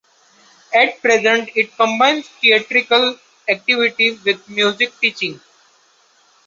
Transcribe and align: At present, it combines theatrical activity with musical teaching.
At 0.73 0.99
present, 0.99 1.51
it 1.53 1.75
combines 1.77 2.27
theatrical 2.27 3.19
activity 3.47 4.13
with 4.25 4.49
musical 4.49 4.97
teaching. 4.99 5.39